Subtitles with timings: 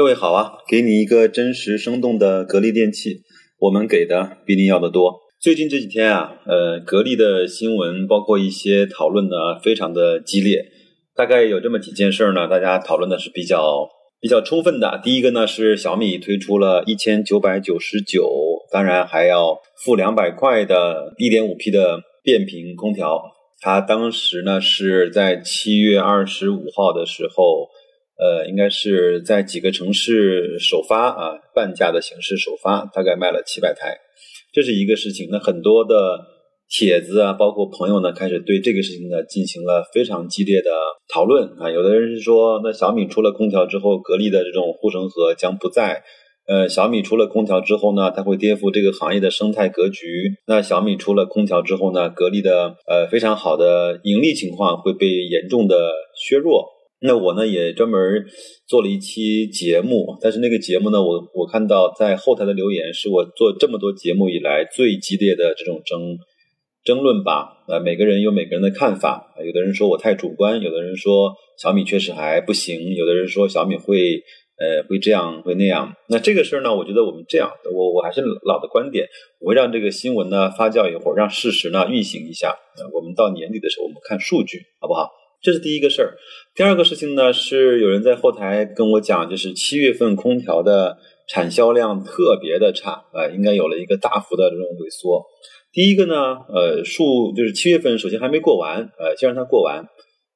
[0.00, 3.20] 各位好啊，给你一个真实生动的格力电器，
[3.58, 5.20] 我们给的比你要的多。
[5.38, 10.64] 最近这几天啊，呃，格力的新闻包括一些讨论呢，非常的激烈。
[11.14, 13.86] 大概有这么几件事呢，大家讨论的是比较
[14.22, 14.98] 比较充分的。
[15.04, 18.26] 第一个呢是小米推出了一千九百九十九，
[18.72, 23.20] 当然还要付两百块的一点五 P 的变频空调。
[23.60, 27.68] 它当时呢是在七月二十五号的时候。
[28.20, 33.96] 呃，应该是在几个城市首发啊，半价的形式首发，大概卖了七百台，
[34.52, 35.28] 这是一个事情。
[35.32, 36.20] 那很多的
[36.68, 40.70] 帖子啊，包括朋友呢，开始对这个事情呢进行了非常激烈的
[41.08, 41.70] 讨论啊。
[41.70, 46.02] 有的人是说，那小米出了空调之后，格力的这种护城河将不在。
[46.46, 50.32] 呃，小米出了空调之后呢，它会颠覆这个行业的生态格局。
[50.46, 56.68] 那小米出了空调之后呢，格力的呃非常好的盈利情况会被严重的削弱。
[57.02, 57.98] 那我呢也专门
[58.66, 66.18] 做了一期节目，但是那个节目呢，我我看到在后台的留言是我做这么多节目以来最激烈的这种争
[66.84, 67.64] 争论吧。
[67.68, 74.22] 呃，每个人有每个人的看法，有的人说我太主观，有的人说小米确实还不行，有的人说小米会
[74.58, 75.94] 呃会这样会那样。
[76.08, 79.06] 那这个事儿呢，我觉得我们这样，我我还是老的观点，
[79.38, 82.50] 我会让这个新闻呢发酵一会儿，让事实呢运行一下。
[82.76, 85.08] 呃我们到年底的时候，我们看数据，好不好？
[85.42, 86.16] 这是第一个事儿，
[86.54, 95.24] 第二个事情呢是有人在后台跟我讲，就是七月份空调的产销量特别的差，啊，应该有了一个大幅的这种萎缩。
[95.72, 99.86] 第一个呢，呃，数就是七月份首先还没过完，呃，先让它过完。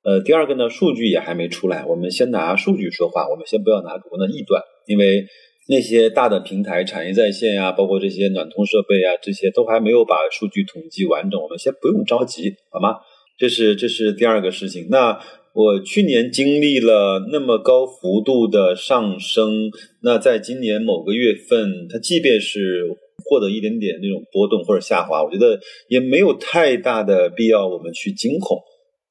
[0.05, 5.27] 呃，第二个呢，数据也还没出来，我们先拿数据说话，我们先不要拿主观的臆断，因为
[5.69, 12.97] 那些大的平台产业在线呀，包括这些暖通设备啊，这些都还没有把数据统计完整，我们先不用着急，好吗？
[13.39, 14.89] 这是这是第二个事情。
[14.91, 15.19] 那
[15.55, 19.71] 我去年经历了那么高幅度的上升，
[20.03, 22.83] 那在今年某个月份，它即便是
[23.25, 28.59] 获得一点点那种波动或者下滑，我觉得也没有太大的必要我们去惊恐，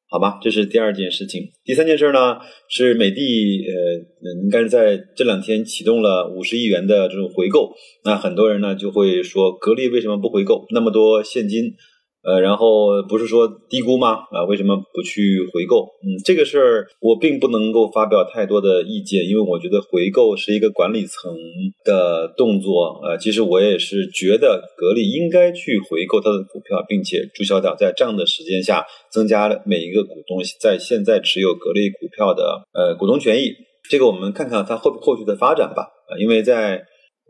[0.10, 0.38] 好吗？
[0.42, 1.50] 这是第二件事情。
[1.64, 2.38] 第三件事呢，
[2.70, 7.74] 是美的呃，应该是在这两天启动了五十亿元的这种回购。
[8.04, 11.74] 那很多人呢就会说，格力为什么不回购那么多现金？
[12.24, 14.14] 呃，然后不是说低估吗？
[14.32, 15.86] 啊，为什么不去回购？
[16.02, 21.36] 嗯，这个事儿我并不能够发表太多的意见，因为我觉得回购是一个管理层
[21.84, 23.02] 的动作。
[23.04, 33.52] 呃，其实我也是觉得格力应该去回购它的股票，并且注销掉在这样的时间下增加了每一个股东在现在持有格力股票的呃股东权益。
[33.90, 35.84] 这个我们看看它后后续的发展吧。
[36.08, 36.82] 啊，因为在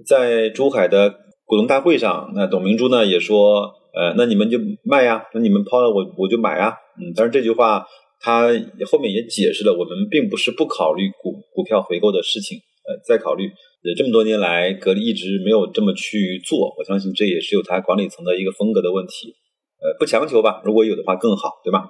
[0.05, 1.15] 在珠海的
[1.45, 3.75] 股东大会上，那董明珠呢也说。
[3.95, 7.85] 呃，那你们就卖呀，那你们抛了我我就买啊，嗯，但是这句话
[8.19, 8.47] 他
[8.91, 12.57] 后面也解释了，我们并不是不考虑股股票回购的事情，
[12.89, 19.35] 呃，在考虑，呃，这么多年来格力一直没有这么去做，我相信这也是有他管理层的一个风格的问题，
[19.77, 21.85] 呃，不强求吧，如果有的话更好，对吧？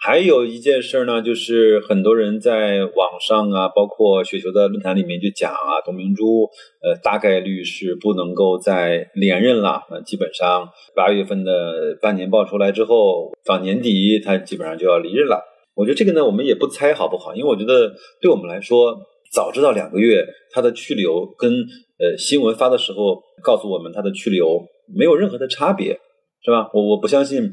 [0.00, 6.44] 还有一件事呢，就是很多人在网上啊，包括雪球的论坛里面就讲啊，董明珠
[6.80, 9.82] 呃大概率是不能够再连任了。
[9.90, 15.42] 那基本上八月份的半年报出来之后，到年底他基本上就要离任了。
[15.74, 18.96] 我觉得这个呢，我们也不猜好不好，因为我觉得对我们来说，
[19.32, 24.64] 早知道两个月他的去留跟呃新闻发的时候告诉我们他的去留
[24.96, 25.98] 没有任何的差别，
[26.44, 26.70] 是吧？
[26.72, 27.50] 我我不相信。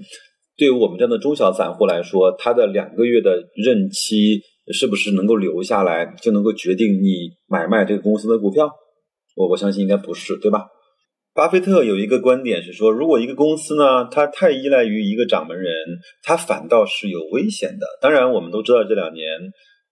[0.58, 4.42] 对于我们这样的中小散户来说，他的两个月的任期
[4.74, 8.72] 是不是能够留下来，就能够决定你买卖这个公司的股票？
[9.36, 10.66] 我我相信应该不是，对吧？
[11.34, 15.74] 巴菲特有一个观点是说，如果一个公司呢，它太依赖于一个掌门人，
[16.24, 17.86] 它反倒是有危险的。
[18.02, 19.28] 当然，我们都知道这两年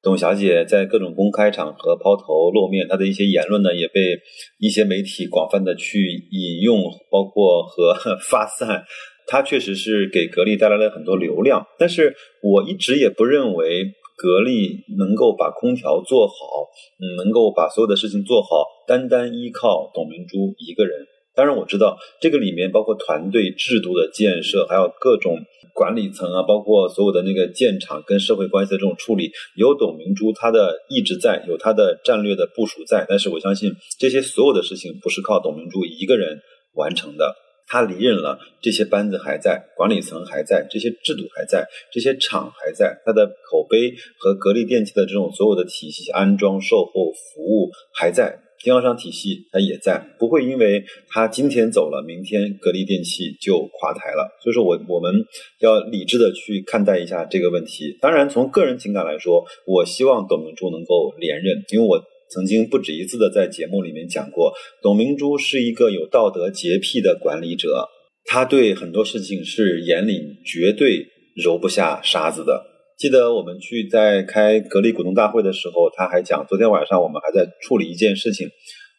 [0.02, 4.18] 董小姐在各种公开场合抛头露面，她的一些言论呢，也被
[4.60, 6.00] 一些媒体广泛的去
[6.32, 6.82] 引用，
[7.12, 8.86] 包括和 发散。
[9.34, 16.70] 它确实是给格力带来了很多流量，但是我一直也不认为格力能够把空调做好，
[17.02, 21.08] 嗯，能够把所有的事情做好，单单依靠董明珠一个人。
[21.34, 25.40] 当然我知道这个里面包括团队制度的建设，还有各种
[25.74, 33.04] 管理层啊，包括所有的那个建厂跟社会关系的这种处理，有董明珠她的意志在，有她的战略的部署在。
[33.10, 36.40] 但是我相信这些所有的事情不是靠董明珠一个人
[36.76, 37.36] 完成的。
[37.74, 54.38] 他离任了，这些班子还在，管理层还在，这些制度还在，这些厂还在，他的口碑和格力电器的这种所有的体系、安装、售后服务还在，经销商体系它也在，不会因为他今天走了，明天格力电器就垮台了。
[54.44, 55.26] 所以说我我们
[55.60, 57.98] 要理智的去看待一下这个问题。
[58.00, 62.00] 当然，从个人情感来说，我希望董明珠能够连任，因为我。
[62.34, 64.52] 曾经不止一次的在节目里面讲过，
[64.82, 67.88] 董明珠是一个有道德洁癖的管理者，
[68.26, 72.66] 他对很多事情是眼里绝对揉不下沙子的。
[72.98, 78.50] 记得我们去在开格力股东大会的时候，他还讲，昨天晚上我们还在处理一件事情，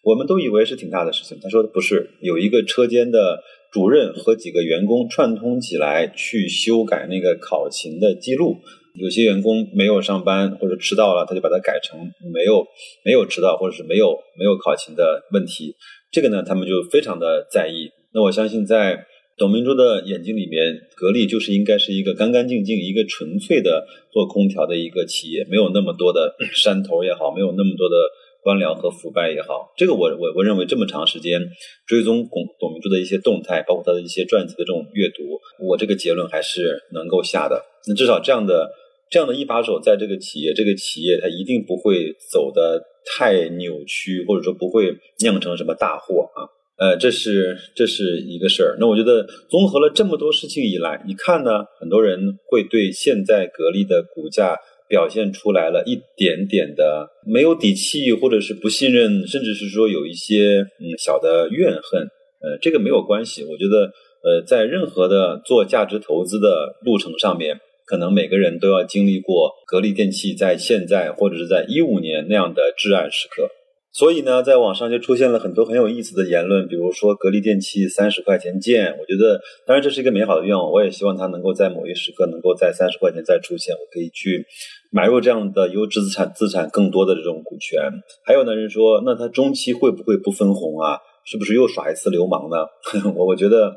[0.04, 3.42] 我们都以为是挺大的事情，他说不是，有一个车间的
[3.72, 8.58] 主任和几个员工串通起来去修改那个考勤的记录。
[8.94, 11.98] 有些员工没有上班或者迟到了，他就把它改成
[12.32, 12.64] 没有
[13.04, 15.74] 没有迟到或者是没有没有考勤的问题。
[16.12, 17.90] 这个呢，他们就非常的在意。
[18.12, 19.04] 那我相信在
[19.36, 27.96] 董明珠的眼睛里面，格力就是应该是一个干干净净、一个纯粹的做空调的一个企业，没有那么多的山头也好，没有那么多的
[28.44, 29.72] 官僚和腐败也好。
[29.76, 31.42] 这个我我我认为这么长时间
[31.84, 37.60] 追踪董董明珠的一些动态，包括他的一些传记的这种阅读，我这个结论还是能够下的。
[37.88, 38.70] 那至少这样的。
[39.14, 46.50] 这样的一把手在这个企业，这个企业它一定不会走的太扭曲，或者说不会酿成什么大祸啊。
[46.76, 48.76] 呃，这是这是一个事儿。
[48.80, 52.18] 那我觉得综合了这么多事情以来，一看呢，很多人
[52.50, 54.56] 会对现在格力的股价
[54.88, 62.02] 表现出来了一点点的没有底气，或者是不信任，甚至是说有一些嗯小的怨恨。
[62.42, 63.44] 呃，这个没有关系。
[63.44, 63.92] 我觉得
[64.24, 67.60] 呃，在任何的做价值投资的路程上面。
[67.86, 73.48] 可能每个人都要经历过格力电器在现在或者是在一五年那样的至暗时刻，
[73.92, 78.96] 所以呢，在网上就出现了很多很有意思的言论，比如说格力电器三十块钱见。
[78.98, 84.44] 我觉得，当然这是一个美好的愿望，我也希望它能够在某一时刻能够在三十块钱再出现，我可以去
[84.90, 87.80] 买入这样的优质资产资产更多的这种股权。
[88.24, 90.98] 还有呢，人说那它中期会不会不分红啊？
[91.24, 92.56] 是不是又耍一次流氓呢？
[93.14, 93.76] 我我觉得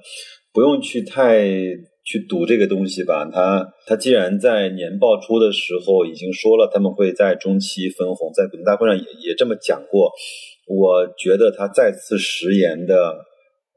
[0.54, 1.46] 不用去太。
[2.08, 10.10] 去赌这个东西吧，他他既然在年报出的时候已经说了他们会在中期分红，在股东大会上也也这么讲过，
[10.68, 13.28] 我觉得他再次食言的。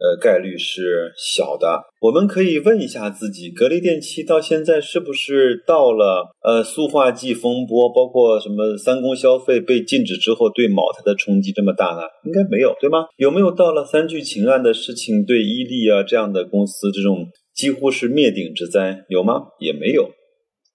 [0.03, 1.79] 呃，概率是小的。
[2.01, 12.01] 我们可以问一下自己，格力电器到现在是不是到了呃塑化剂风波，包括什么三公消费被禁止之后，对茅台的冲击这么大呢？
[12.25, 13.05] 应该没有，对吗？
[13.19, 17.27] 有没有到了三聚氰胺的事情对伊利啊这样的公司这种
[17.61, 19.49] 几乎是灭顶之灾有吗？
[19.59, 20.11] 也没有。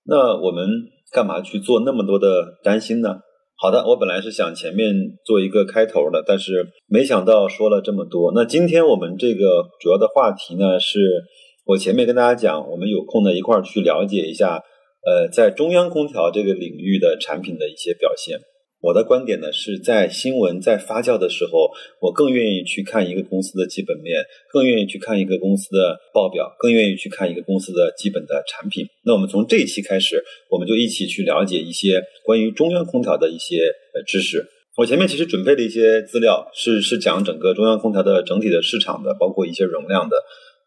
[0.06, 0.70] 那我们
[1.12, 3.22] 干嘛去做那么多的担心呢？
[3.58, 4.94] 好的，我本来是想前面
[5.26, 8.32] 做一个开头的，但是没想到说了这么多。
[8.36, 11.00] 那今天我们这个主要的话题呢，是
[11.66, 14.62] 我前面跟大家讲，我们有空呢一块儿去了解一下，
[15.08, 18.38] 呃，在中央空调这个领域的产品的一些表现。
[18.86, 28.86] 我的观点呢，是在新闻在发酵的时候，我更愿意去看一个公司的基本面，更愿意去看一个公司的报表，更愿意去看一个公司的基本的产品。
[29.04, 33.66] 那我们从这一期开始，我们就一起去了解一些关于中央空调的一些
[33.96, 34.46] 呃知识。
[34.78, 40.16] 我前面其实准备了一些资料，是是讲整个中央空调的整体的市场的，包括一些容量的。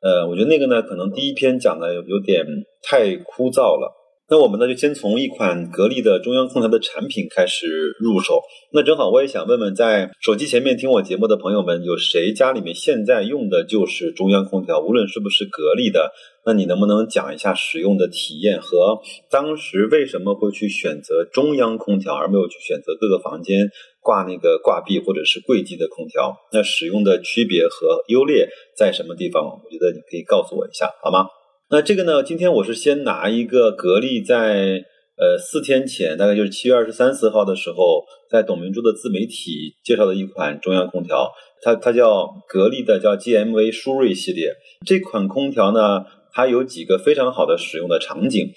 [0.02, 2.44] 呃，我觉得那个呢，可能第一篇讲的有点
[2.82, 3.94] 太枯燥了。
[4.30, 8.42] 那我们呢，就先从一款格力的中央空调的产品开始入手。
[8.74, 14.80] 那正好，我也想问问，在手机前面听我节目的朋友们，有谁家里面现在用的就是中央空调？
[14.80, 16.12] 无论是不是格力的，
[16.44, 23.70] 那你能不能讲一下使用的体验和当时为什么会去选择中央空调，而没有去选择各个房间
[24.02, 26.36] 挂那个挂壁或者是柜机的空调？
[26.52, 29.42] 那使用的区别和优劣在什么地方？
[29.42, 31.28] 我觉得你可以告诉我一下，好吗？
[31.70, 32.22] 那这个呢？
[32.22, 34.82] 今天我是先拿一个格力在
[35.18, 44.54] 呃四天前，大概就是七月二十三四号的时候，在董明珠的自媒体介绍的一款中央空调，它它叫格力的叫 GMV 舒瑞系列。
[44.86, 48.48] 这款空调呢，它有几个非常好的使用的场景，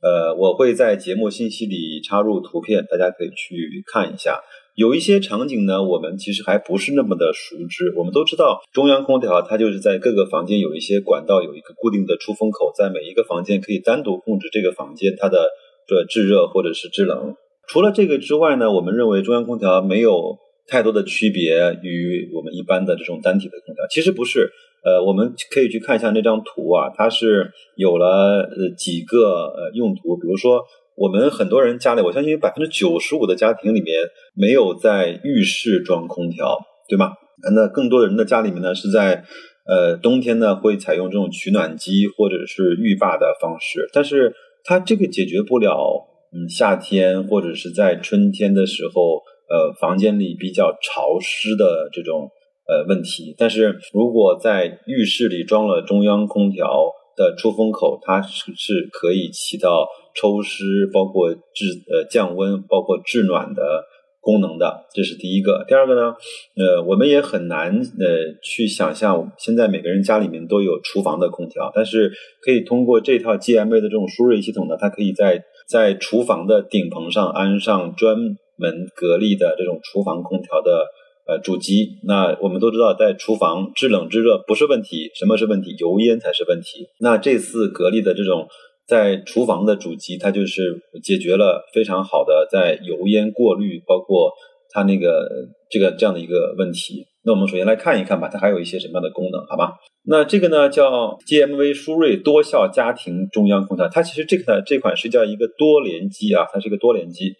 [0.00, 4.40] 呃，我会在节目信息里插入图片，大家可以去看一下。
[4.80, 7.92] 有一些场景呢，我们其实还不是那么的熟知。
[7.98, 15.44] 我们都知道，中央空调它就是在各个房间有一些管道，有一个固定的出风口，在每一个房间可以单独控制这个房间它的
[15.86, 17.34] 这制热或者是制冷。
[17.68, 23.84] 除了这个之外呢，我们认为中央空调没有太多的区别于我们一般的这种单体的空调。
[23.90, 24.50] 其实不是，
[24.82, 30.64] 呃，我们可以去看一下那张图啊，它是有了呃几个呃用途，比如说。
[31.00, 33.94] 我们很多人家里，我相信百分之九十五的家庭里面
[34.34, 36.58] 没有在浴室装空调，
[36.90, 37.14] 对吗？
[37.54, 39.24] 那更多的人的家里面呢，是在
[39.66, 52.28] 呃冬天呢会采用这种取暖机或者是浴霸的方式，但是它这个解决不了，嗯，夏天或者是在春天的时候，呃，房间里比较潮湿的这种
[52.68, 53.34] 呃问题。
[53.38, 59.88] 但是如果在浴室里装了中央空调的出风口，它是是可以起到。
[60.14, 63.84] 抽湿，包括制呃降温，包括制暖的
[64.20, 65.64] 功能的，这是第一个。
[65.66, 66.14] 第二个呢，
[66.56, 72.12] 呃，我们也很难呃去想象，现在每个人家里面都有厨房的空调，但是
[72.42, 78.16] 可以通过这套 GMA 的这种舒瑞系统呢，它可以在在厨房的顶棚上安上专
[78.56, 80.84] 门格力的这种厨房空调的
[81.26, 81.98] 呃主机。
[82.04, 85.74] 那我们都知道，在厨房制冷制热不是问题，什么是问题？
[85.78, 86.88] 油烟才是问题。
[86.98, 88.46] 那这次格力的这种。
[88.90, 94.32] 在厨房的主机，它就是解决了非常好的在油烟过滤，包括
[94.72, 95.28] 它那个
[95.70, 97.06] 这个这样的一个问题。
[97.22, 99.74] 那我们首先来看一看吧，它还有一些什么样的功能，好吧？
[100.02, 107.34] 那这个呢叫 GMV 舒瑞多效家庭中央空调，它其实这个这款是叫一个多联机啊，它是一个多联机。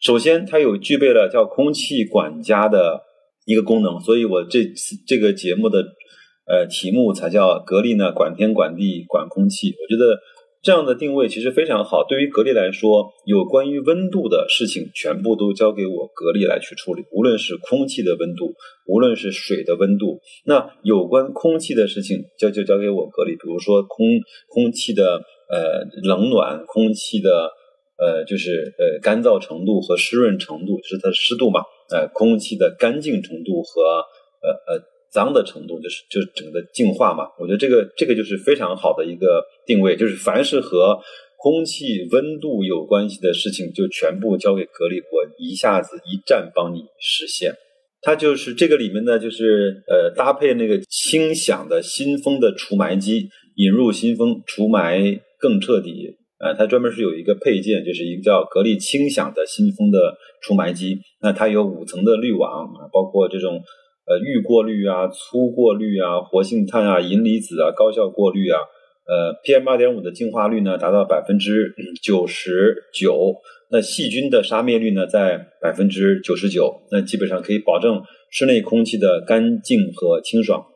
[0.00, 3.00] 首先它有具备了叫空气管家的
[3.46, 5.82] 一个功能，所以我这次这个节目的
[6.46, 10.20] 呃题目才叫格力呢管天管地管空气，我觉得。
[10.62, 12.04] 这样的定位其实非常好。
[12.06, 17.02] 对于格力来说，有关于温度的事情，全部都交给我格力来去处理。
[17.12, 18.52] 无论是空气的温度，
[18.86, 23.32] 无论是水的温度，那有关空气的事情，就就交给我格力。
[23.36, 24.06] 比如说空
[24.48, 27.50] 空气的呃冷暖，空气的
[27.96, 31.62] 呃就是呃干燥程度和湿润程度，是它的湿度嘛？
[31.90, 33.82] 呃，空气的干净程度和
[34.42, 34.82] 呃呃。
[35.12, 40.98] 脏的程度就是就是整个净化嘛，我觉得这个这个就是非常好的一个定位，就是凡是和
[41.36, 47.52] 空气温度有关系的事情，就全部交给格力，我一下子一站帮你实现。
[48.02, 56.16] 它就是这个里面呢，就是呃搭配那个轻响的新风的除霾机，引入新风除霾更彻底。
[56.38, 63.60] 呃，它专门是有一个配件，就是一个叫格力轻响的新风的除霾机，那它有五层的滤网啊，包括这种。
[64.10, 68.58] 呃，预过滤啊，粗过滤啊，活性炭啊，银离子啊，高效过滤啊，
[69.06, 73.36] 呃，PM 二点五的净化率呢达到百分之九十九，
[73.70, 78.02] 那细菌的杀灭率呢在百分之九十九，那基本上可以保证
[78.32, 80.66] 室内空气的干净和清爽。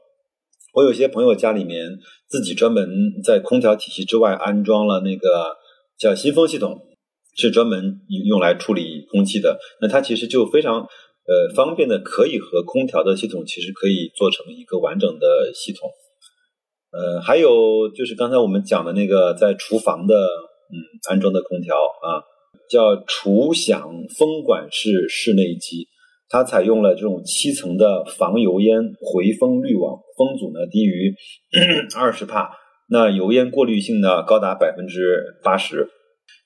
[0.75, 1.99] 我有些朋友家里面
[2.29, 2.89] 自己专门
[3.25, 5.57] 在空调体系之外安装了那个
[5.99, 6.81] 叫新风系统，
[7.37, 7.99] 是专门
[8.29, 10.87] 用来处理空气的，那它其实就非常。
[11.27, 15.89] 呃，方便的可以和空调的系统其实可以做成一个完整的系统。
[16.93, 20.77] 呃，还有就是刚才我们讲的那个在厨房的嗯
[21.09, 22.21] 安装的空调啊，
[22.69, 25.89] 叫厨享风管式室内机，
[26.29, 31.15] 它采用了这种七层的防油烟回风滤网，风阻呢低于
[31.97, 32.51] 二十帕，
[32.91, 35.89] 那油烟过滤性呢高达百分之八十。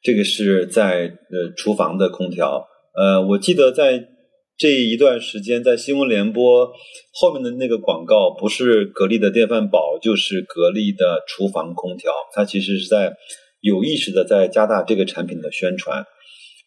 [0.03, 2.69] 这个是在呃厨房的空调。
[2.95, 4.11] 呃，我记得在。
[4.59, 6.73] 这一段时间在新闻联播
[7.13, 12.13] 后面的那个广告，不是格力的电饭煲，就是格力的厨房空调。
[12.35, 13.15] 它其实是在
[13.61, 16.05] 有意识的在加大这个产品的宣传。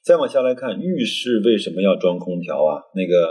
[0.06, 2.80] 再往下来看，浴室为什么要装空调啊？
[2.96, 3.26] 那个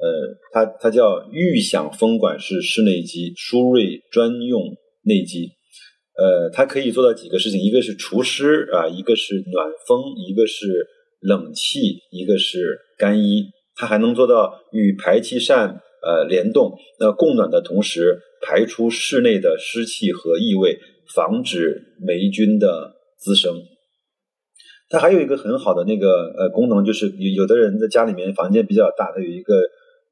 [0.00, 4.60] 呃，它它叫预享风管式室内机，舒瑞专用
[5.04, 5.52] 内机。
[6.18, 10.88] 呃，它可以做到几个事情，一个是除湿啊，一个是暖风，一个是
[11.20, 13.44] 冷气，一个是干衣。
[13.80, 20.78] 它还能做到与排气扇呃联动，那供暖的同时排出室内的湿气和异味，
[21.14, 23.54] 防止霉菌的滋生。
[24.90, 29.54] 它还有一个很好的那个呃功能，就是有有的人在家里面房间比较大，它有一个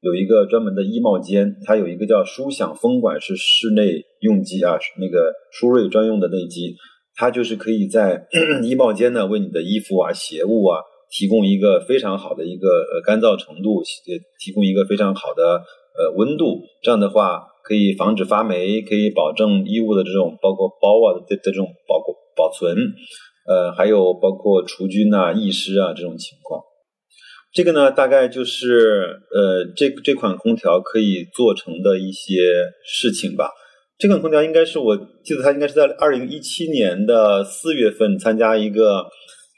[0.01, 6.75] 有一个专门的衣帽间，它有一个叫舒享风管式室内用机啊，那个舒瑞专用的内机，
[7.13, 8.25] 它就是可以在
[8.65, 10.79] 衣帽间呢为你的衣服啊鞋物啊。
[11.11, 15.63] 提供一个非常好的一个呃干燥程度，呃，提供一个非常好的
[15.97, 21.99] 呃温度，这样的话可以防止发霉，可以保证衣物的这种包括包啊的这种保
[22.35, 22.77] 保存，
[23.47, 26.61] 呃，还有包括除菌啊、易湿啊这种情况。
[27.51, 32.37] 这个呢，大概就是呃这这款空调可以做成的一些
[32.85, 33.49] 事情吧。
[33.97, 39.07] 这款空调应该是我记得它应该是在二零一七年的四月份参加一个。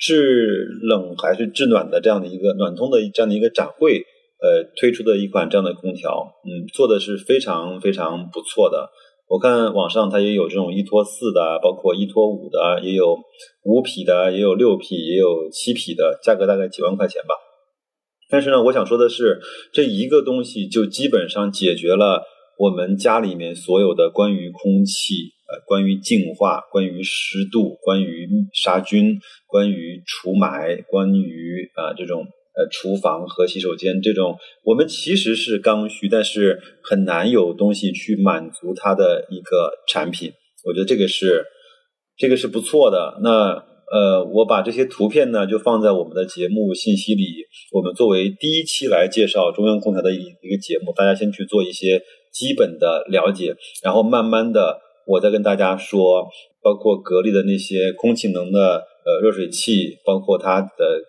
[0.02, 4.04] 制冷还是制暖的这样的一个暖通的这样的一个展会，
[4.42, 8.90] 呃，推出的一款这样的空调，嗯，做的是非常非常不错的。
[9.28, 13.16] 我看网上它也有这种一拖四的，包括一拖五的，也有
[13.64, 17.36] 五匹的，也有六匹，也有七匹的，价格大概几万块钱吧。
[18.28, 19.40] 但是呢，我想说的是，
[19.72, 22.24] 这一个东西就基本上解决了
[22.58, 25.32] 我们家里面所有的关于空气。
[25.66, 40.32] 关于净化，关于湿度，关于杀菌，关于除霾，关于啊这种呃厨房和洗手间这种，我们其实是刚需，但是很难有东西去满足它的一个产品。
[40.64, 41.44] 我觉得这个是
[42.18, 43.20] 这个是不错的。
[43.24, 47.26] 那呃，我把这些图片呢就放在我们的节目信息里。
[47.74, 53.54] 我们作为第一期来介绍中央空调的一一个节目，大家先去做一些基本的了解，
[53.84, 56.28] 然后慢慢的我再跟大家说，
[56.62, 61.02] 包括格力的那些空气能的呃热水器，包括它的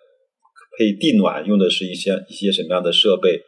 [0.77, 3.41] 配地暖用的是一些一些什么样的设备。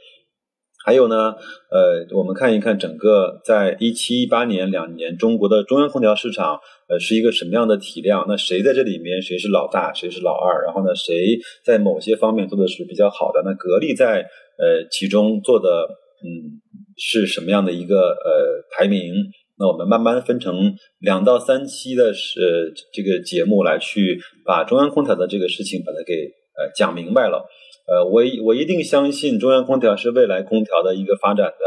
[0.85, 1.33] 还有呢，
[1.71, 8.23] 呃，我们看一看整个在一七一八年两年中国的中央空调市场，呃，是一个什么样的体量？
[8.27, 10.63] 那谁在这里面谁是老大，谁是老二？
[10.63, 13.41] 然后呢，谁在某些方面做的是比较好的？
[13.43, 14.21] 那格力在
[14.59, 15.87] 呃其中做的
[16.23, 16.61] 嗯
[16.97, 19.11] 是什么样的一个呃排名？
[19.57, 26.13] 那我们慢慢分成两到三期的是这个节目来去把中央空调的这个事情把它给
[26.57, 27.45] 呃讲明白了。
[27.87, 31.65] 呃，我我一定相信中央空调是未来空调的一个发展的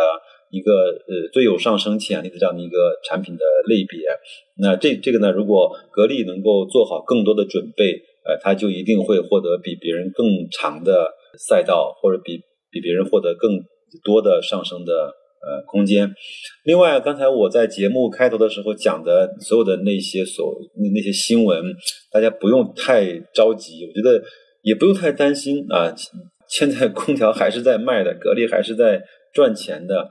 [0.51, 0.73] 一个
[1.07, 4.01] 呃最有上升潜力的这样的一个产品的类别。
[4.61, 12.41] 那这这个呢，如果格力能够做好更多的准备，呃，它就一定会获得比别人更长的赛道，或者比
[12.71, 13.53] 比别人获得更
[14.03, 16.13] 多的上升的呃空间。
[16.65, 20.55] 另外，刚才我在节目开头的时候讲的所有的那些所
[20.95, 21.63] 那些新闻，
[22.13, 24.23] 大家不用太着急，我觉得。
[24.61, 25.95] 也不用太担心啊，
[26.49, 29.01] 现在空调还是在卖的，格力还是在
[29.33, 30.11] 赚钱的。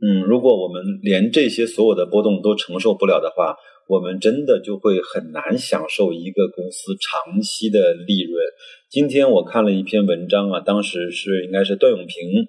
[0.00, 3.54] 嗯，如果我们连这些所有的波动都承受不了的话，
[3.86, 8.42] 我们真的就会很难享受一个公司长期的利润。
[8.90, 12.46] 今天我看了一篇文章啊，当时是应该是段永平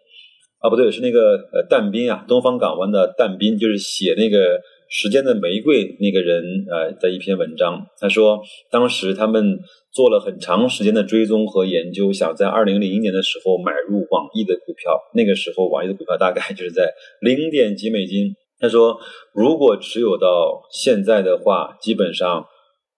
[0.68, 4.60] 啊，不对，是那个呃但斌啊，东方港湾的但斌，就是写那个。
[4.90, 9.60] 时间的玫瑰那个人呃的一篇文章，他说当时他们
[9.92, 14.98] 做了很长时间的追踪和研究，想在二零零一年的时候买入网易的股票。
[15.14, 18.34] 那个时候网易的股票大概 就是在零点几美金。
[18.62, 18.98] 他说
[19.34, 22.46] 如果持有到现在的话，基本上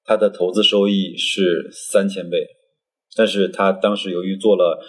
[0.06, 2.46] 他的投资收益是三千倍。
[3.18, 4.80] 但是他当时由于做了。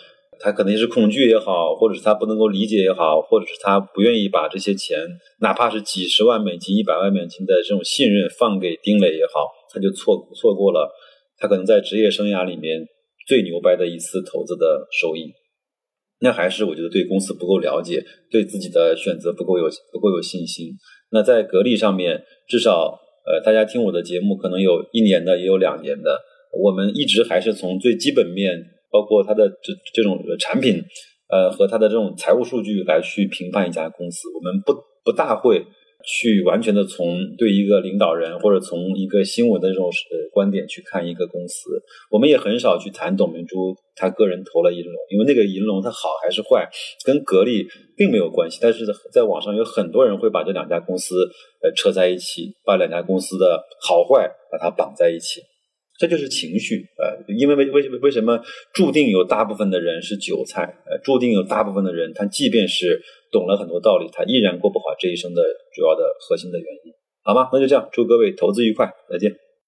[0.42, 4.98] 他可能是恐惧也好，或者是他不能够理解也好，或者是他不愿意把这些钱，
[5.40, 10.90] 哪怕是几十万美金、一百万美金的这种信任放给丁磊也好，他就错错过了
[11.36, 12.80] 他可能在职业生涯里面
[13.26, 15.30] 最牛掰的一次投资的收益。
[16.20, 20.68] 那还是我觉得对公司不够了解，对自己的选择不够有不够有信心。
[21.10, 26.18] 那在格力上面，至少呃，大家听我的节目可能有一年的，也有两年的，
[26.58, 28.64] 我们一直还是从最基本面。
[28.90, 30.82] 包括它的这这种产品，
[31.28, 34.74] 呃，和它的这种财务数据来去评判一家公司，我们不
[35.04, 35.64] 不大会
[36.02, 41.70] 去完全的从对一个领导人或者从一个新闻的这种呃观点去看一个公司，
[42.10, 46.66] 我们也很少去谈董明珠他个人投了银龙，因为那个银龙它好还是坏，
[47.04, 51.14] 跟格力并没有关系，但是在网上有很多人会把这两家公司
[51.62, 55.42] 呃扯在一起，把两家公司的好坏把它绑在一起。
[56.00, 58.40] 这就是情绪，呃，因为为为为为什么
[58.72, 62.98] 注定有大部分的人是韭菜，呃，注定有大部分的人，他即便是
[63.30, 65.42] 懂了很多道理，他依然过不好这一生的
[65.74, 67.50] 主要的核心的原因，好吗？
[67.52, 69.49] 那就这样，祝各位投资愉快，再见。